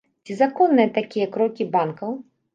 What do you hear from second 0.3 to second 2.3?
законныя такія крокі банкаў?